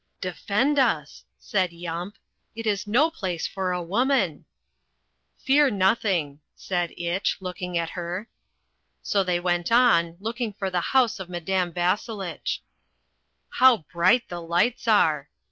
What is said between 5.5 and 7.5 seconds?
nothing," said Itch,